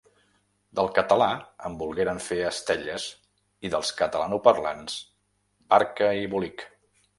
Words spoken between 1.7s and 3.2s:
volgueren fer estelles